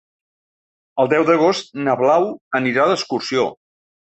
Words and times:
El 1.03 1.11
deu 1.11 1.27
d'agost 1.27 1.69
na 1.89 1.95
Blau 2.01 2.27
anirà 2.61 2.89
d'excursió. 2.93 3.47